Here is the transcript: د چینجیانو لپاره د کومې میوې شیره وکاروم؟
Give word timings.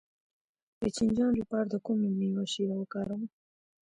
د 0.81 0.83
چینجیانو 0.95 1.37
لپاره 1.41 1.65
د 1.67 1.75
کومې 1.85 2.09
میوې 2.19 2.45
شیره 2.53 2.75
وکاروم؟ 2.77 3.23